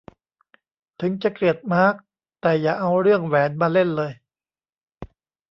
[1.01, 1.95] ถึงจะเกลียดมาร์ค
[2.41, 4.11] แต่อย่าเอาเรื่องแหวนมาเล่นเลย